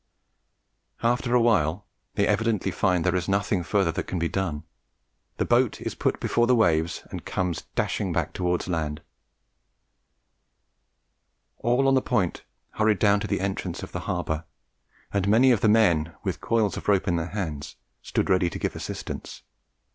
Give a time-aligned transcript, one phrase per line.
[1.03, 4.63] After a while they evidently find there is nothing further that can be done;
[5.37, 9.03] the boat is put before the waves and comes dashing back towards land.
[11.59, 12.41] "All on the Point
[12.71, 14.45] hurried down to the entrance of the harbour;
[15.13, 18.57] and many of the men, with coils of rope in their hands, stood ready to
[18.57, 19.43] give assistance.